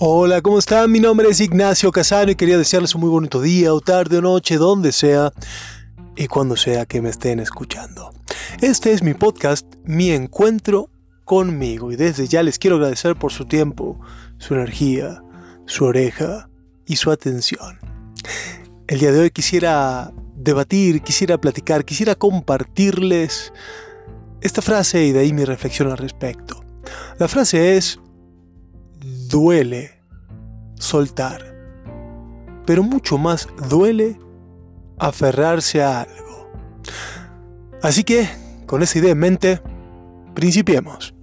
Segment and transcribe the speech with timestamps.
[0.00, 0.92] Hola, ¿cómo están?
[0.92, 4.22] Mi nombre es Ignacio Casano y quería desearles un muy bonito día o tarde o
[4.22, 5.32] noche, donde sea
[6.14, 8.12] y cuando sea que me estén escuchando.
[8.60, 10.88] Este es mi podcast, Mi Encuentro
[11.24, 13.98] conmigo y desde ya les quiero agradecer por su tiempo,
[14.38, 15.20] su energía,
[15.66, 16.48] su oreja
[16.86, 17.80] y su atención.
[18.86, 23.52] El día de hoy quisiera debatir, quisiera platicar, quisiera compartirles
[24.42, 26.64] esta frase y de ahí mi reflexión al respecto.
[27.18, 27.98] La frase es,
[29.28, 29.90] duele
[30.78, 31.54] soltar,
[32.66, 34.18] pero mucho más duele
[34.98, 36.50] aferrarse a algo.
[37.82, 38.28] Así que,
[38.66, 39.62] con esa idea en mente,
[40.34, 41.14] principiemos.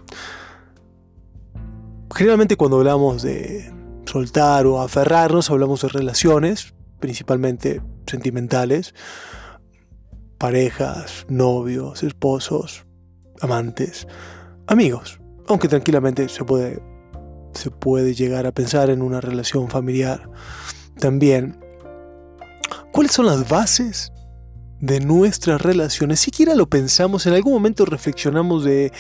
[2.14, 3.74] Generalmente cuando hablamos de
[4.06, 8.94] soltar o aferrarnos, hablamos de relaciones, principalmente sentimentales,
[10.38, 12.86] parejas, novios, esposos,
[13.42, 14.08] amantes,
[14.68, 16.95] amigos, aunque tranquilamente se puede
[17.56, 20.30] se puede llegar a pensar en una relación familiar.
[21.00, 21.60] También,
[22.92, 24.12] ¿cuáles son las bases
[24.80, 26.20] de nuestras relaciones?
[26.20, 28.92] Siquiera lo pensamos, en algún momento reflexionamos de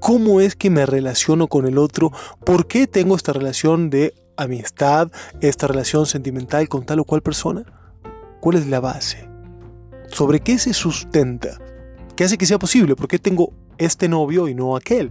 [0.00, 2.12] cómo es que me relaciono con el otro,
[2.44, 7.64] por qué tengo esta relación de amistad, esta relación sentimental con tal o cual persona.
[8.40, 9.28] ¿Cuál es la base?
[10.10, 11.58] ¿Sobre qué se sustenta?
[12.16, 12.94] ¿Qué hace que sea posible?
[12.94, 15.10] ¿Por qué tengo este novio y no aquel?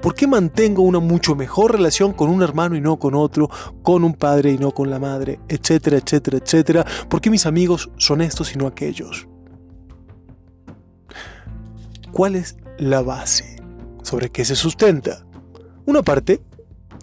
[0.00, 3.48] ¿Por qué mantengo una mucho mejor relación con un hermano y no con otro,
[3.82, 6.86] con un padre y no con la madre, etcétera, etcétera, etcétera?
[7.08, 9.26] ¿Por qué mis amigos son estos y no aquellos?
[12.12, 13.56] ¿Cuál es la base?
[14.02, 15.26] ¿Sobre qué se sustenta?
[15.86, 16.42] Una parte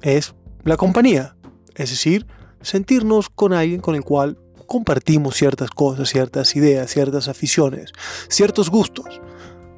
[0.02, 0.34] es
[0.64, 1.36] la compañía,
[1.76, 2.26] es decir,
[2.62, 7.92] sentirnos con alguien con el cual compartimos ciertas cosas, ciertas ideas, ciertas aficiones,
[8.28, 9.22] ciertos gustos,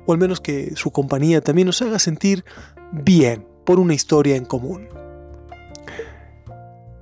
[0.06, 2.46] o al menos que su compañía también nos haga sentir
[3.04, 4.88] bien por una historia en común.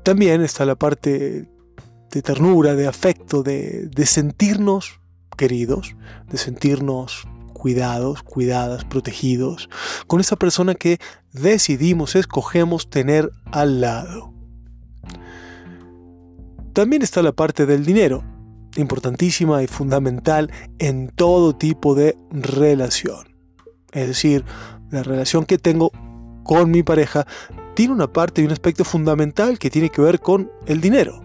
[0.03, 1.47] También está la parte
[2.11, 4.99] de ternura, de afecto, de, sentirnos
[5.37, 5.95] queridos,
[6.29, 9.69] de sentirnos cuidados, cuidadas, protegidos,
[10.05, 10.99] con esa persona que
[11.31, 14.33] decidimos, escogemos tener al lado.
[16.73, 18.23] También está la parte del dinero,
[18.75, 23.33] importantísima y fundamental en todo tipo de relación.
[23.93, 24.43] Es decir,
[24.93, 25.91] la relación que tengo
[26.43, 27.25] con mi pareja
[27.73, 31.23] tiene una parte y un aspecto fundamental que tiene que ver con el dinero.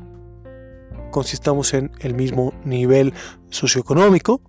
[1.10, 3.12] Con si estamos en el mismo nivel
[3.50, 4.40] socioeconómico,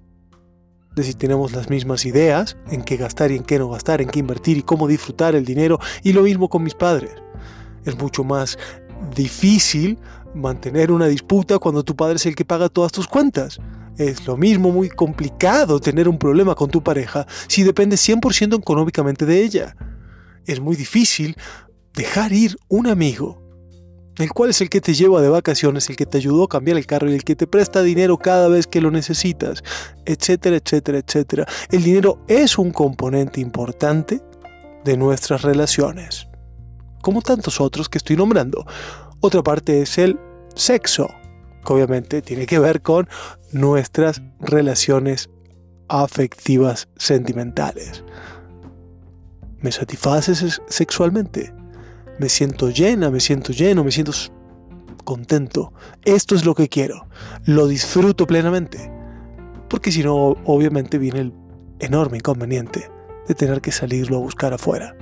[0.96, 4.08] de si tenemos las mismas ideas en qué gastar y en qué no gastar, en
[4.08, 7.12] qué invertir y cómo disfrutar el dinero, y lo mismo con mis padres.
[7.84, 8.58] Es mucho más
[9.16, 10.00] difícil
[10.34, 13.60] mantener una disputa cuando tu padre es el que paga todas tus cuentas.
[14.00, 19.26] Es lo mismo muy complicado tener un problema con tu pareja si dependes 100% económicamente
[19.26, 19.76] de ella.
[20.46, 21.36] Es muy difícil
[21.94, 23.44] dejar ir un amigo,
[24.18, 26.78] el cual es el que te lleva de vacaciones, el que te ayudó a cambiar
[26.78, 29.66] el carro y el que te presta dinero cada vez que lo necesitas,
[30.06, 31.46] etcétera, etcétera, etcétera.
[31.70, 34.22] El dinero es un componente importante
[34.86, 36.26] de nuestras relaciones,
[37.02, 38.66] como tantos otros que estoy nombrando.
[39.20, 40.18] Otra parte es el
[40.56, 41.10] sexo
[41.74, 43.08] obviamente tiene que ver con
[43.52, 45.30] nuestras relaciones
[45.88, 48.04] afectivas sentimentales.
[49.62, 51.54] ¿Me satisfaces sexualmente?
[52.20, 53.10] ¿Me siento llena?
[53.10, 53.84] ¿Me siento lleno?
[53.84, 54.14] ¿Me siento
[55.04, 55.74] contento?
[56.06, 57.08] Esto es lo que quiero.
[57.46, 58.92] Lo disfruto plenamente.
[59.70, 61.34] Porque si no, obviamente viene el
[61.80, 62.90] enorme inconveniente
[63.28, 64.96] de tener que salirlo a buscar afuera.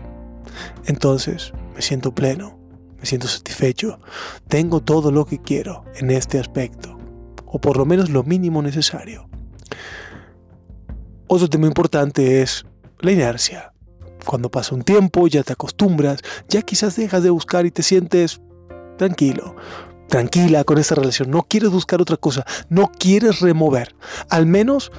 [0.86, 2.58] Entonces, me siento pleno,
[3.00, 4.00] me siento satisfecho,
[4.48, 6.97] tengo todo lo que quiero en este aspecto,
[7.48, 9.28] o por lo menos lo mínimo necesario.
[11.28, 12.66] Otro tema importante es
[13.00, 13.74] la inercia.
[14.26, 18.42] Cuando pasa un tiempo, ya te acostumbras, ya quizás dejas de buscar y te sientes
[18.98, 19.56] tranquilo,
[20.08, 23.96] tranquila con esta relación, no quieres buscar otra cosa, no quieres remover,
[24.30, 24.92] al menos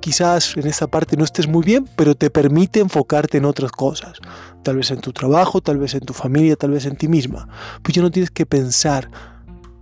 [0.00, 4.18] quizás en esta parte no estés muy bien, pero te permite enfocarte en otras cosas.
[4.62, 7.48] Tal vez en tu trabajo, tal vez en tu familia, tal vez en ti misma.
[7.82, 9.10] Pues ya no tienes que pensar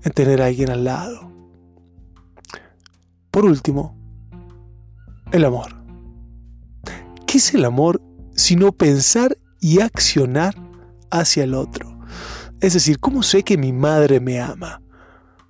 [0.03, 1.34] en tener a alguien al lado.
[3.35, 3.99] Por último,
[5.33, 5.75] el amor.
[7.27, 8.01] ¿Qué es el amor
[8.37, 10.55] sino pensar y accionar
[11.11, 11.99] hacia el otro?
[12.61, 14.81] Es decir, ¿cómo sé que mi madre me ama?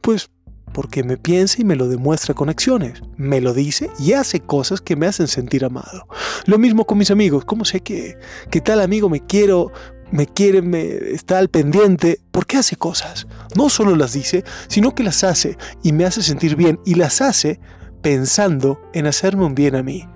[0.00, 0.30] Pues
[0.72, 4.80] porque me piensa y me lo demuestra con acciones, me lo dice y hace cosas
[4.80, 6.08] que me hacen sentir amado.
[6.46, 8.16] Lo mismo con mis amigos, ¿cómo sé que,
[8.50, 9.72] que tal amigo me quiero,
[10.14, 12.20] me quiere, me está al pendiente?
[12.30, 13.26] Porque hace cosas.
[13.56, 17.20] No solo las dice, sino que las hace y me hace sentir bien y las
[17.20, 17.58] hace
[18.00, 20.08] pensando en hacerme un bien a mí.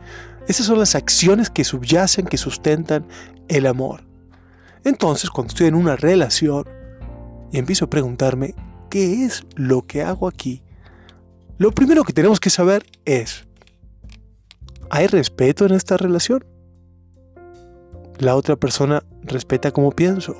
[0.46, 3.08] Esas son las acciones que subyacen, que sustentan
[3.48, 4.04] el amor.
[4.84, 6.64] Entonces, cuando estoy en una relación,
[7.50, 8.54] y empiezo a preguntarme,
[8.90, 10.62] ¿qué es lo que hago aquí?
[11.56, 13.48] Lo primero que tenemos que saber es,
[14.90, 16.44] ¿hay respeto en esta relación?
[18.19, 20.35] La otra persona respeta cómo pienso,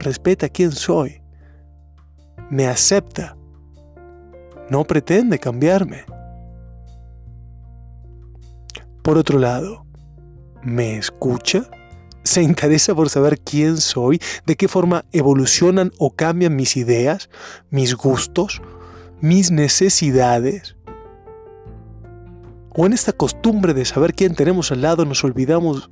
[0.00, 1.22] respeta quién soy,
[2.50, 3.36] me acepta,
[4.68, 6.04] no pretende cambiarme.
[9.02, 9.86] Por otro lado,
[10.64, 11.70] ¿me escucha?
[12.24, 14.20] ¿Se interesa por saber quién soy?
[14.44, 17.30] ¿De qué forma evolucionan o cambian mis ideas,
[17.70, 18.60] mis gustos,
[19.20, 20.76] mis necesidades?
[22.70, 25.90] ¿O en esta costumbre de saber quién tenemos al lado nos olvidamos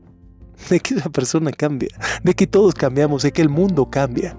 [0.70, 1.90] de que esa persona cambia,
[2.22, 4.36] de que todos cambiamos, de que el mundo cambia?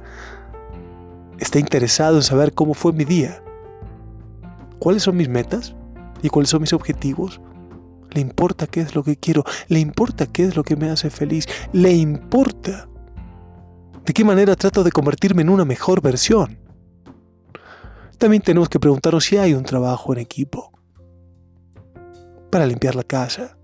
[1.39, 3.43] ¿Está interesado en saber cómo fue mi día?
[4.79, 5.75] ¿Cuáles son mis metas?
[6.21, 7.39] ¿Y cuáles son mis objetivos?
[8.11, 11.09] Le importa qué es lo que quiero, le importa qué es lo que me hace
[11.09, 12.87] feliz, le importa
[14.05, 16.57] de qué manera trato de convertirme en una mejor versión.
[18.17, 20.71] También tenemos que preguntarnos si hay un trabajo en equipo
[22.49, 23.57] para limpiar la casa,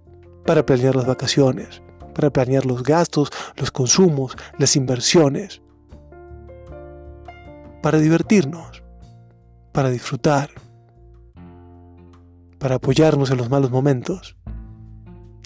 [0.46, 1.83] para planear las vacaciones,
[2.14, 5.62] para planear los gastos, los consumos, las inversiones,
[7.82, 8.84] para divertirnos,
[9.72, 10.50] para disfrutar
[12.64, 14.38] para apoyarnos en los malos momentos.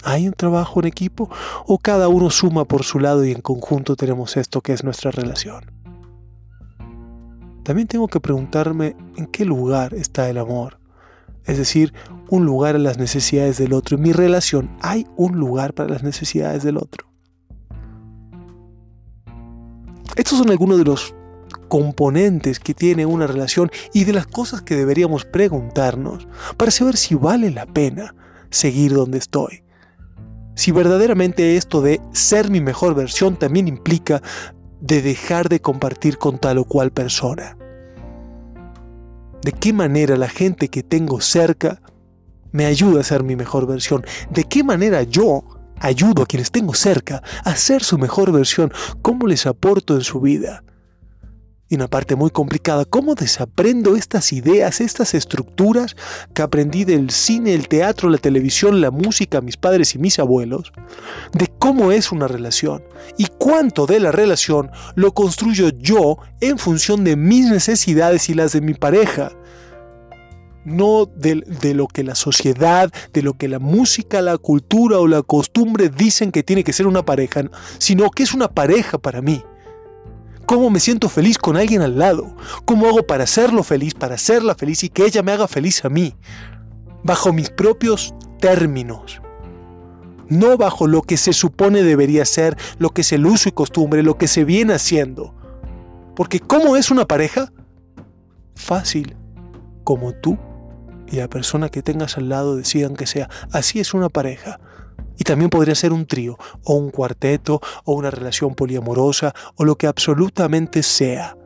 [0.04, 1.28] ¿Hay un trabajo en equipo
[1.66, 5.10] o cada uno suma por su lado y en conjunto tenemos esto que es nuestra
[5.10, 5.64] relación?
[7.64, 10.78] También tengo que preguntarme en qué lugar está el amor.
[11.44, 11.92] Es decir,
[12.28, 13.96] un lugar en las necesidades del otro.
[13.96, 17.06] En mi relación, ¿hay un lugar para las necesidades del otro?
[20.16, 21.14] Estos son algunos de los
[21.68, 26.26] componentes que tiene una relación y de las cosas que deberíamos preguntarnos
[26.56, 28.14] para saber si vale la pena
[28.50, 29.62] seguir donde estoy.
[30.54, 34.22] Si verdaderamente esto de ser mi mejor versión también implica
[34.80, 37.56] de dejar de compartir con tal o cual persona.
[39.42, 41.80] ¿De qué manera la gente que tengo cerca
[42.58, 44.04] me ayuda a ser mi mejor versión?
[44.30, 45.44] ¿De qué manera yo
[45.78, 48.72] ayudo a quienes tengo cerca a ser su mejor versión?
[49.00, 50.64] ¿Cómo les aporto en su vida?
[51.70, 55.96] y una parte muy complicada, ¿cómo desaprendo estas ideas, estas estructuras
[56.32, 60.72] que aprendí del cine, el teatro, la televisión, la música, mis padres y mis abuelos?
[61.32, 62.82] De cómo es una relación
[63.18, 68.52] y cuánto de la relación lo construyo yo en función de mis necesidades y las
[68.52, 69.32] de mi pareja.
[70.64, 75.06] No de, de lo que la sociedad, de lo que la música, la cultura o
[75.06, 77.44] la costumbre dicen que tiene que ser una pareja,
[77.78, 79.42] sino que es una pareja para mí.
[80.48, 82.34] Cómo me siento feliz con alguien al lado,
[82.64, 85.90] cómo hago para hacerlo feliz, para hacerla feliz y que ella me haga feliz a
[85.90, 86.14] mí,
[87.04, 89.20] bajo mis propios términos,
[90.28, 94.02] no bajo lo que se supone debería ser, lo que es el uso y costumbre,
[94.02, 95.34] lo que se viene haciendo.
[96.16, 97.52] Porque ¿cómo es una pareja?
[98.54, 99.16] Fácil,
[99.84, 100.38] como tú
[101.10, 103.28] y la persona que tengas al lado decidan que sea.
[103.52, 104.60] Así es una pareja.
[105.16, 109.76] Y también podría ser un trío, o un cuarteto, o una relación poliamorosa, o lo
[109.76, 111.36] que absolutamente sea.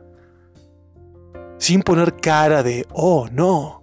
[1.57, 3.82] Sin poner cara de, oh, no.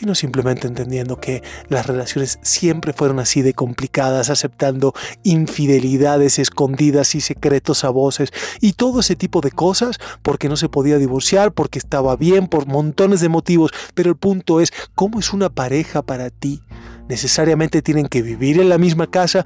[0.00, 4.94] Sino simplemente entendiendo que las relaciones siempre fueron así de complicadas, aceptando
[5.24, 10.70] infidelidades escondidas y secretos a voces y todo ese tipo de cosas porque no se
[10.70, 13.72] podía divorciar, porque estaba bien, por montones de motivos.
[13.92, 16.62] Pero el punto es, ¿cómo es una pareja para ti?
[17.10, 19.44] necesariamente tienen que vivir en la misma casa,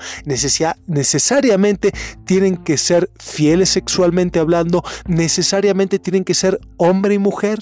[0.86, 1.92] necesariamente
[2.26, 7.60] tienen que ser fieles sexualmente hablando, necesariamente tienen que ser hombre y mujer.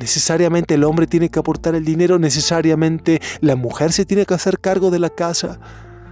[0.00, 4.58] Necesariamente el hombre tiene que aportar el dinero, necesariamente la mujer se tiene que hacer
[4.58, 5.60] cargo de la casa.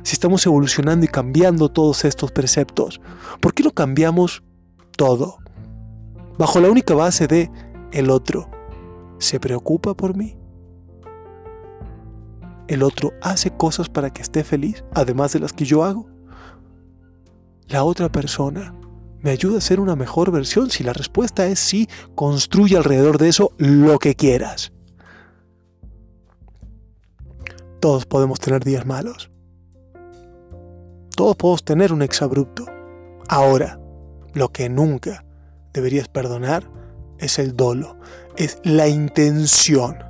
[0.03, 3.01] Si estamos evolucionando y cambiando todos estos preceptos,
[3.41, 4.43] ¿por qué no cambiamos
[4.97, 5.39] todo?
[6.39, 7.51] Bajo la única base de
[7.91, 8.49] el otro
[9.19, 10.39] se preocupa por mí
[12.69, 16.07] el otro hace cosas para que esté feliz, además de las que yo hago.
[17.67, 18.75] La otra persona
[19.23, 20.71] me ayuda a ser una mejor versión.
[20.71, 24.73] Si la respuesta es sí, construye alrededor de eso lo que quieras.
[27.81, 29.31] Todos podemos tener días malos.
[31.17, 32.67] Todos podemos tener un exabrupto.
[33.29, 33.81] Ahora,
[34.35, 35.25] lo que nunca
[35.73, 36.71] deberías perdonar
[37.19, 37.99] es el dolo,
[38.37, 40.08] es la intención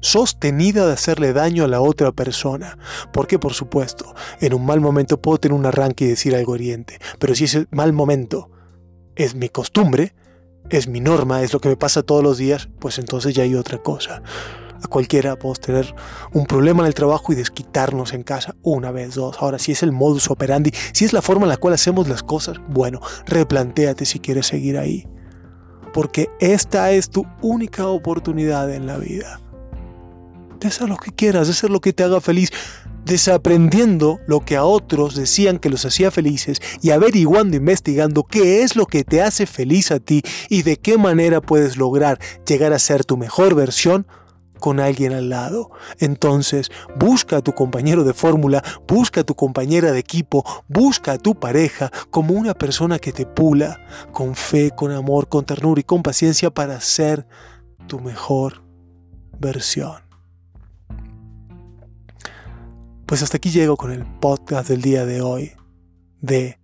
[0.00, 2.78] sostenida de hacerle daño a la otra persona.
[3.12, 6.98] Porque, por supuesto, en un mal momento puedo tener un arranque y decir algo hiriente,
[7.18, 8.50] pero si ese mal momento
[9.16, 10.14] es mi costumbre,
[10.70, 13.54] es mi norma, es lo que me pasa todos los días, pues entonces ya hay
[13.54, 14.22] otra cosa.
[14.82, 15.94] A cualquiera podemos tener
[16.32, 19.36] un problema en el trabajo y desquitarnos en casa una vez, dos.
[19.40, 22.22] Ahora, si es el modus operandi, si es la forma en la cual hacemos las
[22.22, 25.08] cosas, bueno, replantéate si quieres seguir ahí.
[25.92, 29.40] Porque esta es tu única oportunidad en la vida.
[30.60, 32.50] De hacer lo que quieras, de hacer lo que te haga feliz
[33.08, 38.76] desaprendiendo lo que a otros decían que los hacía felices y averiguando, investigando qué es
[38.76, 42.78] lo que te hace feliz a ti y de qué manera puedes lograr llegar a
[42.78, 44.06] ser tu mejor versión
[44.60, 45.70] con alguien al lado.
[46.00, 51.18] Entonces, busca a tu compañero de fórmula, busca a tu compañera de equipo, busca a
[51.18, 53.80] tu pareja como una persona que te pula,
[54.12, 57.26] con fe, con amor, con ternura y con paciencia para ser
[57.86, 58.64] tu mejor
[59.38, 60.07] versión.
[63.08, 65.52] Pues hasta aquí llego con el podcast del día de hoy
[66.20, 66.58] de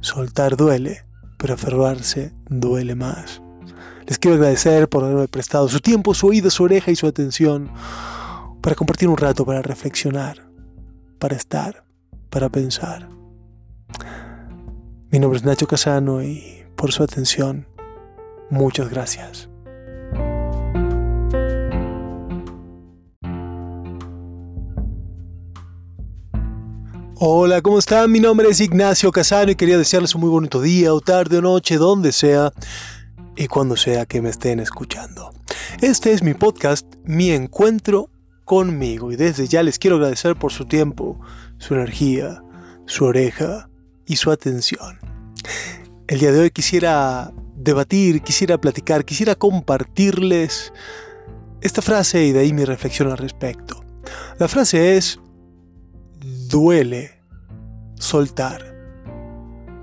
[0.00, 1.04] soltar duele,
[1.38, 3.42] pero aferrarse duele más.
[4.06, 7.68] Les quiero agradecer por haberme prestado su tiempo, su oído, su oreja y su atención
[8.60, 10.48] para compartir un rato, para reflexionar,
[11.18, 11.84] para estar,
[12.30, 13.08] para pensar.
[15.10, 17.66] Mi nombre es Nacho Casano y por su atención,
[18.50, 19.51] muchas gracias.
[27.24, 28.10] Hola, ¿cómo están?
[28.10, 31.40] Mi nombre es Ignacio Casano y quería desearles un muy bonito día o tarde o
[31.40, 32.52] noche, donde sea
[33.36, 35.32] y cuando sea que me estén escuchando.
[35.80, 38.10] Este es mi podcast, Mi Encuentro
[38.44, 41.20] conmigo y desde ya les quiero agradecer por su tiempo,
[41.58, 42.42] su energía,
[42.86, 43.70] su oreja
[44.04, 44.98] y su atención.
[46.08, 50.72] El día de hoy quisiera debatir, quisiera platicar, quisiera compartirles
[51.60, 53.84] esta frase y de ahí mi reflexión al respecto.
[54.40, 55.20] La frase es
[56.52, 57.18] duele
[57.94, 58.62] soltar,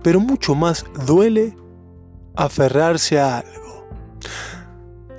[0.03, 1.55] pero mucho más duele
[2.35, 3.89] aferrarse a algo.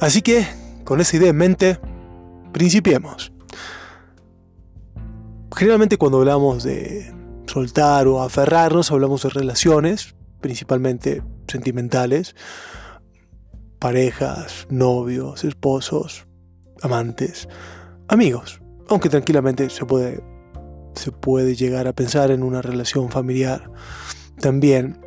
[0.00, 0.46] Así que,
[0.84, 1.80] con esa idea en mente,
[2.52, 3.32] principiemos.
[5.54, 7.12] Generalmente cuando hablamos de
[7.46, 12.36] soltar o aferrarnos, hablamos de relaciones, principalmente sentimentales,
[13.80, 16.28] parejas, novios, esposos,
[16.80, 17.48] amantes,
[18.06, 20.29] amigos, aunque tranquilamente se puede
[20.94, 23.70] se puede llegar a pensar en una relación familiar.
[24.40, 25.00] También,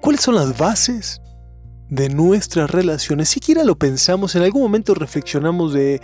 [0.00, 1.20] ¿cuáles son las bases
[1.88, 3.28] de nuestras relaciones?
[3.28, 6.00] Siquiera lo pensamos, en algún momento reflexionamos de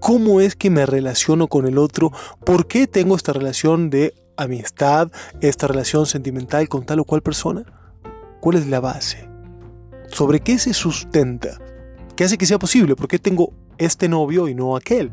[0.00, 2.12] cómo es que me relaciono con el otro,
[2.44, 7.64] por qué tengo esta relación de amistad, esta relación sentimental con tal o cual persona.
[8.40, 9.28] ¿Cuál es la base?
[10.10, 11.58] ¿Sobre qué se sustenta?
[12.16, 12.96] ¿Qué hace que sea posible?
[12.96, 15.12] ¿Por qué tengo este novio y no aquel?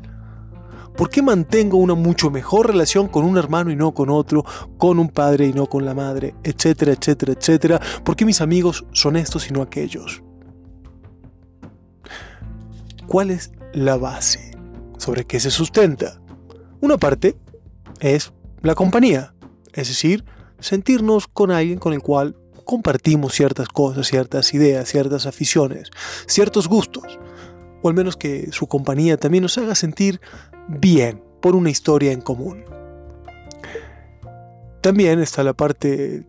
[0.98, 4.46] ¿Por qué mantengo una mucho mejor relación con un hermano y no con otro,
[4.78, 7.82] con un padre y no con la madre, etcétera, etcétera, etcétera?
[8.04, 10.24] ¿Por qué mis amigos son estos y no aquellos?
[13.08, 14.52] ¿Cuál es la base?
[14.98, 16.22] ¿Sobre qué se sustenta?
[16.80, 17.38] Una parte
[18.00, 19.34] es la compañía,
[19.74, 20.24] es decir,
[20.60, 25.90] sentirnos con alguien con el cual compartimos ciertas cosas, ciertas ideas, ciertas aficiones,
[26.26, 27.20] ciertos gustos,
[27.86, 30.20] o al menos que su compañía también nos haga sentir
[30.68, 32.66] bien por una historia en común.
[34.82, 36.26] También está la parte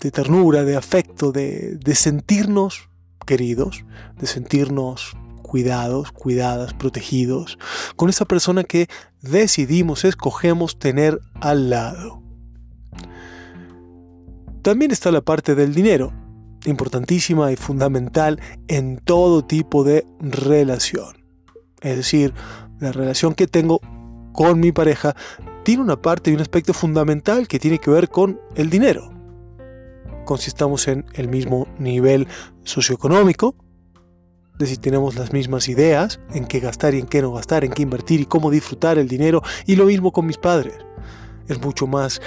[0.00, 2.88] de ternura, de afecto, de, sentirnos
[3.26, 3.84] queridos,
[4.18, 7.58] de sentirnos cuidados, cuidadas, protegidos,
[7.96, 8.88] con esa persona que
[9.20, 12.22] decidimos, escogemos tener al lado.
[14.62, 16.14] También está la parte del dinero,
[16.64, 21.16] importantísima y fundamental en todo tipo de relación.
[21.80, 22.32] Es decir,
[22.80, 23.80] la relación que tengo
[24.32, 25.14] con mi pareja
[25.64, 29.12] tiene una parte y un aspecto fundamental que tiene que ver con el dinero.
[30.24, 32.26] Con si estamos en el mismo nivel
[32.64, 33.54] socioeconómico,
[34.58, 37.72] de si tenemos las mismas ideas en qué gastar y en qué no gastar, en
[37.72, 40.74] qué invertir y cómo disfrutar el dinero, y lo mismo con mis padres.
[41.48, 42.20] Es mucho más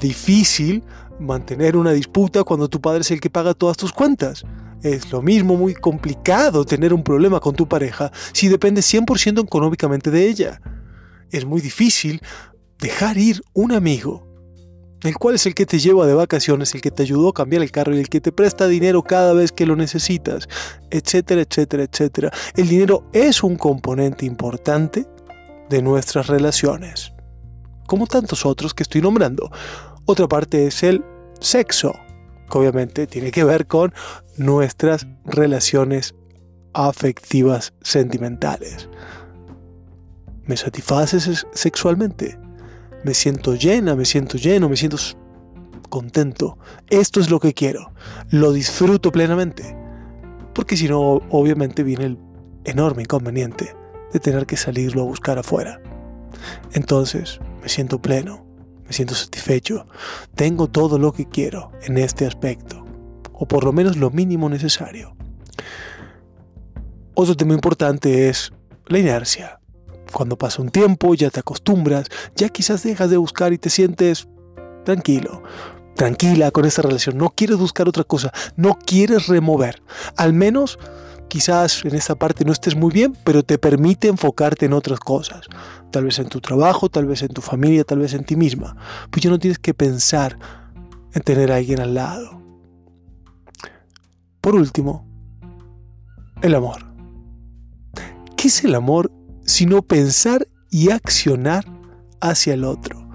[0.00, 0.82] difícil
[1.20, 4.44] mantener una disputa cuando tu padre es el que paga todas tus cuentas.
[4.82, 10.10] Es lo mismo muy complicado tener un problema con tu pareja si dependes 100% económicamente
[10.10, 10.60] de ella.
[11.30, 12.20] Es muy difícil
[12.78, 14.26] dejar ir un amigo,
[15.02, 17.62] el cual es el que te lleva de vacaciones, el que te ayudó a cambiar
[17.62, 20.48] el carro y el que te presta dinero cada vez que lo necesitas,
[20.90, 22.30] etcétera, etcétera, etcétera.
[22.54, 25.06] El dinero es un componente importante
[25.68, 27.12] de nuestras relaciones,
[27.86, 29.50] como tantos otros que estoy nombrando.
[30.10, 31.04] Otra parte es el
[31.38, 31.92] sexo
[32.50, 33.92] que obviamente tiene que ver con
[34.38, 36.14] nuestras relaciones
[36.72, 38.88] afectivas sentimentales.
[40.46, 42.38] ¿Me satisfaces sexualmente?
[43.04, 43.94] ¿Me siento llena?
[43.96, 44.70] ¿Me siento lleno?
[44.70, 44.96] ¿Me siento
[45.90, 46.56] contento?
[46.88, 47.92] Esto es lo que quiero.
[48.30, 49.76] Lo disfruto plenamente.
[50.54, 52.18] Porque si no, obviamente viene el
[52.64, 53.76] enorme inconveniente
[54.10, 55.82] de tener que salirlo a buscar afuera.
[56.72, 58.47] Entonces me siento pleno,
[58.88, 59.86] me siento satisfecho,
[60.34, 62.84] tengo todo lo que quiero en este aspecto,
[63.34, 65.14] o por lo menos lo mínimo necesario.
[67.14, 68.52] Otro tema importante es
[68.86, 69.60] la inercia.
[70.10, 74.26] Cuando pasa un tiempo, ya te acostumbras, ya quizás dejas de buscar y te sientes
[74.86, 75.42] tranquilo,
[75.94, 79.82] tranquila con esta relación, no quieres buscar otra cosa, no quieres remover.
[80.16, 80.78] Al menos
[81.28, 85.46] quizás en esta parte no estés muy bien, pero te permite enfocarte en otras cosas.
[85.90, 88.76] Tal vez en tu trabajo, tal vez en tu familia, tal vez en ti misma.
[89.10, 90.38] Pues ya no tienes que pensar
[91.12, 92.42] en tener a alguien al lado.
[94.40, 95.06] Por último,
[96.42, 96.86] el amor.
[98.36, 99.10] ¿Qué es el amor
[99.44, 101.64] sino pensar y accionar
[102.20, 103.08] hacia el otro?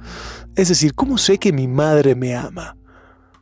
[0.55, 2.77] Es decir, ¿cómo sé que mi madre me ama?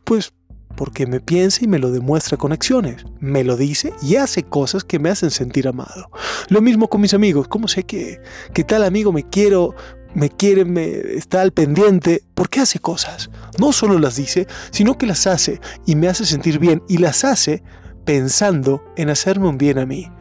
[0.04, 0.34] Pues
[0.76, 3.06] porque me piensa y me lo demuestra con acciones.
[3.20, 6.10] Me lo dice y hace cosas que me hacen sentir amado.
[6.50, 7.48] Lo mismo con mis amigos.
[7.48, 8.20] ¿Cómo sé que,
[8.54, 9.76] que tal amigo me quiero,
[10.14, 12.24] me quiere, me está al pendiente?
[12.34, 13.30] Porque hace cosas.
[13.60, 17.24] No solo las dice, sino que las hace y me hace sentir bien y las
[17.24, 17.64] hace
[18.06, 20.12] pensando en hacerme un bien a mí.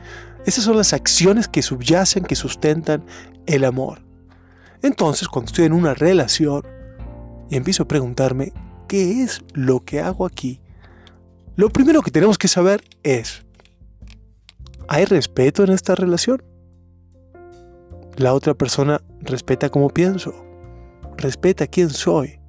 [0.47, 3.05] Esas son las acciones que subyacen, que sustentan
[3.47, 4.03] el amor.
[4.83, 6.63] Entonces, cuando estoy en una relación,
[7.51, 8.53] y empiezo a preguntarme,
[8.91, 10.61] ¿qué es lo que hago aquí?
[11.55, 13.47] Lo primero que tenemos que saber es,
[14.89, 16.43] ¿hay respeto en esta relación?
[18.17, 20.35] La otra persona respeta cómo pienso,
[21.17, 22.41] respeta quién soy,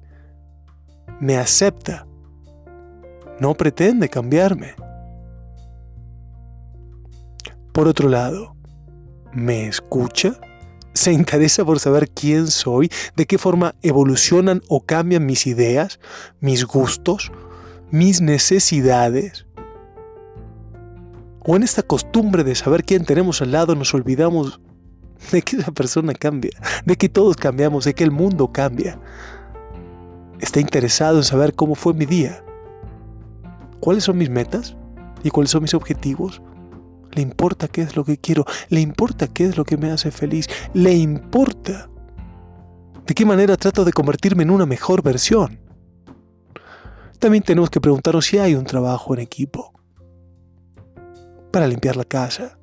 [1.20, 2.08] me acepta,
[3.38, 4.74] no pretende cambiarme.
[7.72, 8.56] Por otro lado,
[9.32, 10.40] ¿me escucha?
[10.94, 16.00] Se interesa por saber quién soy, de qué forma evolucionan o cambian mis ideas,
[16.40, 17.32] mis gustos,
[17.90, 19.46] mis necesidades.
[21.40, 24.60] O en esta costumbre de saber quién tenemos al lado nos olvidamos
[25.30, 26.52] de que esa persona cambia,
[26.84, 28.98] de que todos cambiamos, de que el mundo cambia.
[30.40, 32.44] Está interesado en saber cómo fue mi día,
[33.80, 34.76] cuáles son mis metas
[35.22, 36.42] y cuáles son mis objetivos
[37.12, 40.10] le importa qué es lo que quiero, le importa qué es lo que me hace
[40.10, 41.88] feliz, le importa.
[43.06, 45.60] De qué manera trato de convertirme en una mejor versión.
[47.18, 49.72] También tenemos que preguntarnos si hay un trabajo en equipo.
[51.50, 52.58] Para limpiar la casa,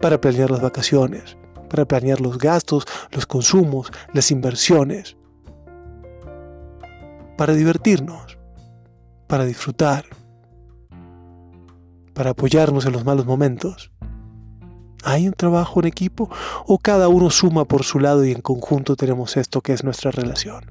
[0.00, 1.36] para planear las vacaciones,
[1.70, 5.16] para planear los gastos, los consumos, las inversiones,
[7.38, 8.38] para divertirnos,
[9.28, 10.04] para disfrutar,
[12.22, 13.90] para apoyarnos en los malos momentos.
[15.02, 16.30] ¿Hay un trabajo en equipo
[16.68, 20.12] o cada uno suma por su lado y en conjunto tenemos esto que es nuestra
[20.12, 20.70] relación?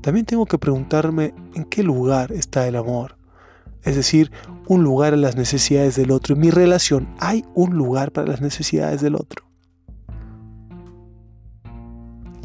[0.00, 3.18] También tengo que preguntarme en qué lugar está el amor.
[3.82, 4.32] Es decir,
[4.66, 6.36] un lugar en las necesidades del otro.
[6.36, 9.44] En mi relación, ¿hay un lugar para las necesidades del otro?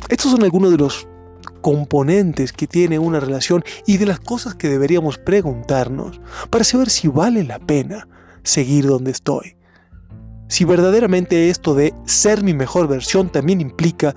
[0.10, 1.08] Estos son algunos de los
[1.66, 7.08] componentes que tiene una relación y de las cosas que deberíamos preguntarnos para saber si
[7.08, 8.08] vale la pena
[8.44, 9.56] seguir donde estoy
[10.48, 14.14] si verdaderamente esto de ser mi mejor versión también implica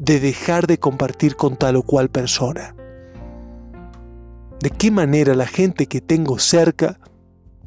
[0.00, 2.74] de dejar de compartir con tal o cual persona.
[4.58, 6.98] ¿De qué manera la gente que tengo cerca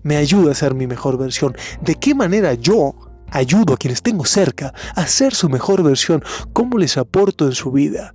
[0.02, 1.56] me ayuda a ser mi mejor versión?
[1.80, 2.94] ¿De qué manera yo
[3.30, 6.22] ayudo a quienes tengo cerca a ser su mejor versión?
[6.52, 8.14] ¿Cómo les aporto en su vida?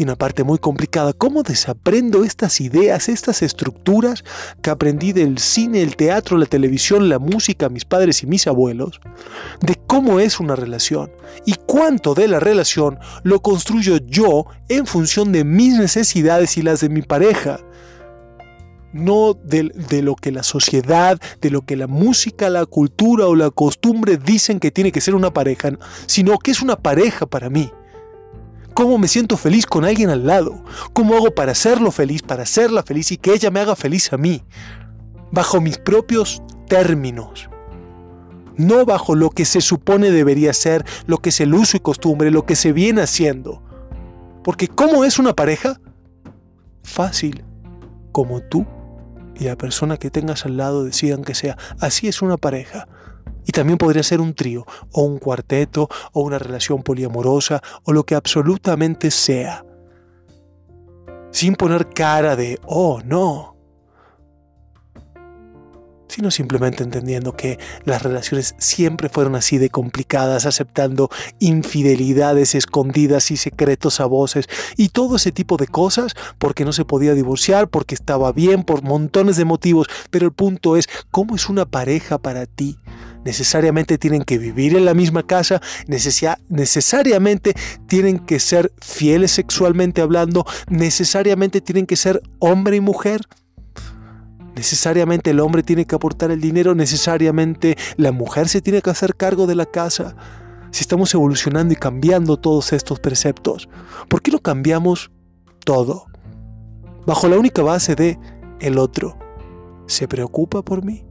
[0.00, 4.24] Y una parte muy complicada, ¿cómo desaprendo estas ideas, estas estructuras
[4.62, 8.98] que aprendí del cine, el teatro, la televisión, la música, mis padres y mis abuelos?
[9.60, 11.12] De cómo es una relación
[11.44, 16.80] y cuánto de la relación lo construyo yo en función de mis necesidades y las
[16.80, 17.60] de mi pareja
[18.94, 23.36] no de, de, lo que la sociedad, de lo que la música, la cultura o
[23.36, 25.72] la costumbre dicen que tiene que ser una pareja,
[26.06, 27.70] sino que es una pareja para mí
[28.80, 30.64] cómo me siento feliz con alguien al lado,
[30.94, 34.16] cómo hago para hacerlo feliz, para hacerla feliz y que ella me haga feliz a
[34.16, 34.42] mí,
[35.30, 37.50] bajo mis propios términos,
[38.56, 42.30] no bajo lo que se supone debería ser, lo que es el uso y costumbre,
[42.30, 43.62] lo que se viene haciendo.
[44.42, 45.78] Porque ¿cómo es una pareja?
[46.82, 47.44] Fácil,
[48.12, 48.66] como tú
[49.38, 51.58] y la persona que tengas al lado decidan que sea.
[51.80, 52.88] Así es una pareja.
[53.50, 58.04] Y también podría ser un trío, o un cuarteto, o una relación poliamorosa, o lo
[58.04, 59.64] que absolutamente sea.
[61.32, 63.56] Sin poner cara de, oh, no.
[66.06, 71.10] Sino simplemente entendiendo que las relaciones siempre fueron así de complicadas, aceptando
[71.40, 76.84] infidelidades escondidas y secretos a voces y todo ese tipo de cosas porque no se
[76.84, 79.88] podía divorciar, porque estaba bien, por montones de motivos.
[80.10, 82.78] Pero el punto es, ¿cómo es una pareja para ti?
[83.24, 85.60] Necesariamente tienen que vivir en la misma casa,
[86.48, 87.54] necesariamente
[87.86, 93.22] tienen que ser fieles sexualmente hablando, necesariamente tienen que ser hombre y mujer.
[94.54, 99.14] Necesariamente el hombre tiene que aportar el dinero, necesariamente la mujer se tiene que hacer
[99.16, 100.16] cargo de la casa.
[100.70, 103.68] Si estamos evolucionando y cambiando todos estos preceptos,
[104.08, 105.10] ¿por qué no cambiamos
[105.64, 106.06] todo?
[107.06, 108.18] Bajo la única base de
[108.60, 109.18] el otro
[109.86, 111.09] se preocupa por mí.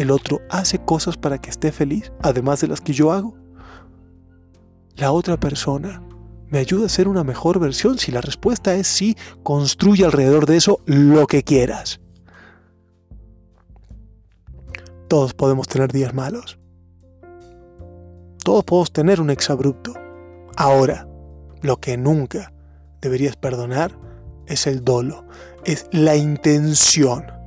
[0.00, 3.36] El otro hace cosas para que esté feliz, además de las que yo hago.
[4.96, 6.02] La otra persona
[6.48, 7.98] me ayuda a ser una mejor versión.
[7.98, 12.00] Si la respuesta es sí, construye alrededor de eso lo que quieras.
[15.06, 16.58] Todos podemos tener días malos.
[18.42, 19.92] Todos podemos tener un exabrupto.
[20.56, 21.06] Ahora,
[21.60, 22.54] lo que nunca
[23.02, 23.98] deberías perdonar
[24.46, 25.26] es el dolo,
[25.66, 27.39] es la intención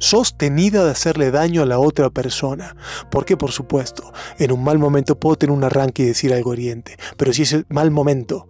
[0.00, 2.74] sostenida de hacerle daño a la otra persona.
[3.10, 6.96] Porque, por supuesto, en un mal momento puedo tener un arranque y decir algo hiriente,
[7.16, 8.48] pero si ese mal momento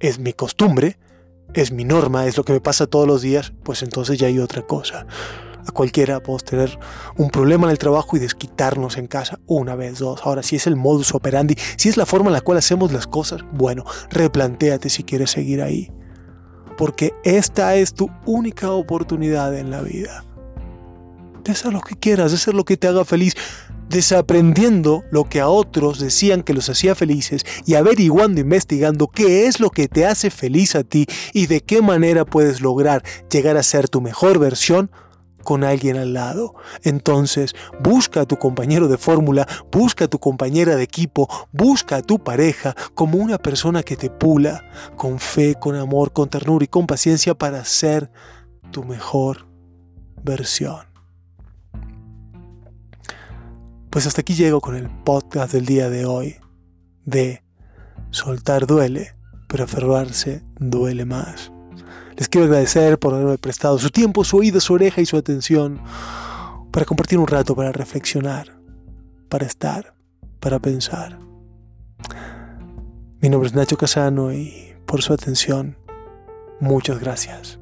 [0.00, 0.98] es mi costumbre,
[1.52, 4.38] es mi norma, es lo que me pasa todos los días, pues entonces ya hay
[4.38, 5.06] otra cosa.
[5.66, 6.78] A cualquiera podemos tener
[7.16, 10.20] un problema en el trabajo y desquitarnos en casa una vez, dos.
[10.22, 13.08] Ahora, si es el modus operandi, si es la forma en la cual hacemos las
[13.08, 15.90] cosas, bueno, replantéate si quieres seguir ahí
[16.76, 20.25] porque esta es tu única oportunidad en la vida.
[21.46, 23.36] De hacer lo que quieras, de hacer lo que te haga feliz,
[23.88, 29.60] desaprendiendo lo que a otros decían que los hacía felices y averiguando, investigando qué es
[29.60, 33.62] lo que te hace feliz a ti y de qué manera puedes lograr llegar a
[33.62, 34.90] ser tu mejor versión
[35.44, 36.56] con alguien al lado.
[36.82, 42.02] Entonces, busca a tu compañero de fórmula, busca a tu compañera de equipo, busca a
[42.02, 46.68] tu pareja como una persona que te pula, con fe, con amor, con ternura y
[46.68, 48.10] con paciencia para ser
[48.72, 49.46] tu mejor
[50.24, 50.95] versión.
[53.96, 56.36] Pues hasta aquí llego con el podcast del día de hoy
[57.06, 57.42] de
[58.10, 59.16] Soltar duele,
[59.48, 61.50] pero aferrarse duele más.
[62.14, 65.80] Les quiero agradecer por haberme prestado su tiempo, su oído, su oreja y su atención
[66.72, 68.60] para compartir un rato, para reflexionar,
[69.30, 69.94] para estar,
[70.40, 71.18] para pensar.
[73.22, 75.78] Mi nombre es Nacho Casano y por su atención,
[76.60, 77.58] muchas gracias.